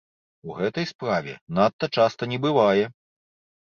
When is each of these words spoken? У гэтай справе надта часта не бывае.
У 0.47 0.55
гэтай 0.61 0.85
справе 0.93 1.37
надта 1.59 1.93
часта 2.01 2.33
не 2.35 2.45
бывае. 2.51 2.85